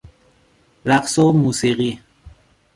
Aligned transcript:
رقص 0.85 1.19
و 1.19 1.31
موسیقی 1.31 1.99